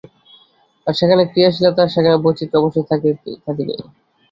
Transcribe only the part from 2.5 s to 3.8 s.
অবশ্যই থাকিবে।